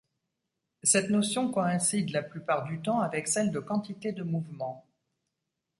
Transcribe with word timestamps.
Cette 0.81 1.11
notion 1.11 1.51
coïncide 1.51 2.09
la 2.09 2.23
plupart 2.23 2.63
du 2.65 2.81
temps 2.81 3.01
avec 3.01 3.27
celle 3.27 3.51
de 3.51 3.59
quantité 3.59 4.11
de 4.11 4.23
mouvement. 4.23 4.83